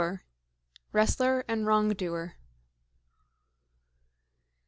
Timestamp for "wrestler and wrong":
0.93-1.89